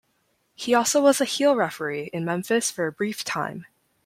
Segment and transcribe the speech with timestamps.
[0.55, 3.67] He also was a heel referee in Memphis for a brief time.